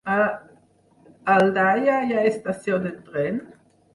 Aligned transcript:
A 0.11 0.15
Aldaia 1.33 1.97
hi 2.07 2.15
ha 2.17 2.23
estació 2.31 2.79
de 2.87 2.95
tren? 3.11 3.41